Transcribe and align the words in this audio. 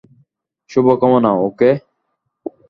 শুভকামনা, 0.69 1.31
ওকে? 1.41 1.69